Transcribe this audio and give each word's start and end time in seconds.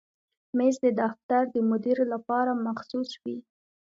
مېز 0.57 0.75
د 0.85 0.87
دفتر 1.01 1.41
د 1.55 1.57
مدیر 1.71 1.97
لپاره 2.13 2.51
مخصوص 2.65 3.09
وي. 3.23 3.37